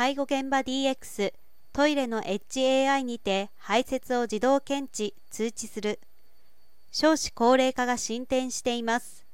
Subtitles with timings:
[0.00, 1.34] 介護現場 DX
[1.74, 6.00] トイレの HAI にて排泄を自動検知通知する。
[6.90, 9.26] 少子高齢化が進展しています。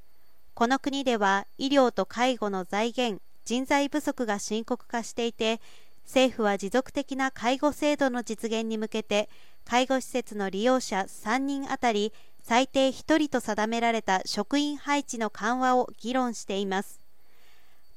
[0.55, 5.61] この国では医療と介護の財源人材不足が深刻化していて
[6.05, 9.29] 政府は持続的な介護制度の実現に向けて
[9.65, 12.13] 介護施設の利用者3人あたり
[12.43, 17.06] 最低1人と定められた職員配置の緩和を議論しています。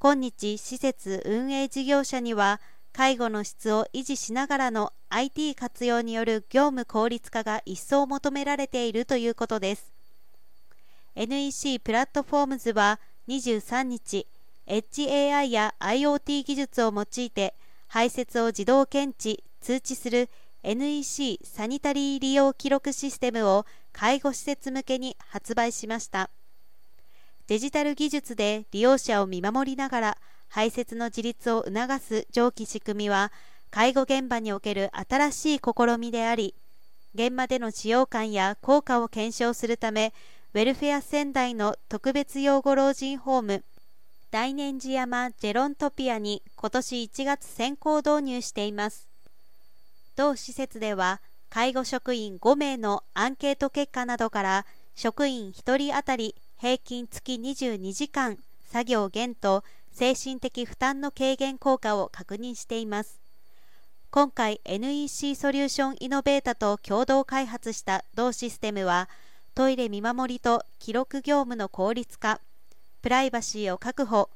[0.02, 2.61] 今日施設運営事業者には
[2.93, 9.92] 介護の質を維持しながらの IT 活用による業務効率化が一層求められているということです。
[11.15, 14.25] NEC プラットフォームズは23日
[14.68, 17.56] HAI や IoT 技術を用いて
[17.87, 20.29] 排泄を自動検知通知する
[20.64, 26.29] NEC サニタリー利用記録システムを介護施設向けに発売しました。
[27.49, 30.17] デジタル技術で利用者を見守りながら
[30.49, 33.31] 排泄の自立を促す上記仕組みは
[33.72, 36.53] 介護現場における新しい試みであり
[37.16, 40.14] 現場での使用感や効果を検証するため
[40.53, 43.63] ウェルフェア仙台の特別養護老人ホーム
[44.30, 49.08] 大年寺山ジェロントピアに今年1月先行導入しています。
[50.16, 51.19] 同施設では
[51.50, 58.38] 介護職員5名のアンケート結果などから職員1人当たり平均月22時間
[58.70, 63.22] 作業減と精神的負担の軽減効果を確認しています。
[64.12, 69.08] 今回 NEC ソリューションイノベータと共同開発した同システムは
[69.56, 72.42] トイレ見守りと記録業務の効率化
[73.02, 74.30] プライバシーを確保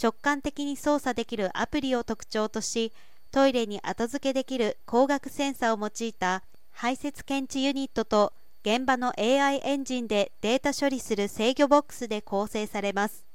[0.00, 2.92] 直感的に操作できるアプリを特徴とし
[3.32, 8.32] トイレに後付けできる光学センサーを用いた排泄検知ユニットと
[8.66, 13.26] 現場の AI エンジンでデータ処理する制御ボックスで構成されます。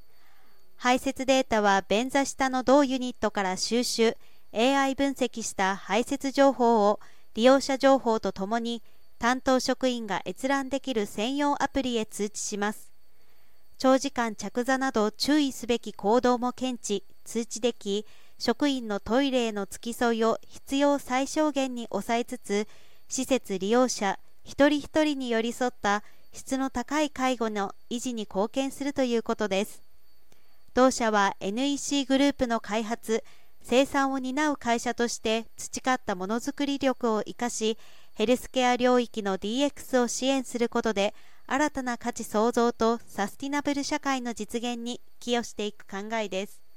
[0.75, 4.17] 排泄データは便座下の同ユニットから収集
[4.55, 6.99] AI 分析した排泄情報を
[7.35, 8.81] 利用者情報とともに
[9.19, 12.91] 担当職員が閲覧できる専用アプリへ通知します。
[13.77, 18.07] 長時間着座など注意すべき行動も検知通知でき
[18.39, 22.67] 職員のトイレへの付き添いを必要最小限に抑えつつ
[23.07, 24.17] 施設利用者
[24.49, 29.83] 一人一人に寄り添った質の高い介護の維持に貢献するということです。
[30.73, 33.23] 同社は NEC グループの開発
[33.61, 37.77] 生産を担う会社として培ったものづくり力を生かし
[38.15, 41.13] ヘルスケア領域の DX を支援することで
[41.45, 46.68] 新たな価値創造とサスティナブル社会の実現に寄与していく考えです。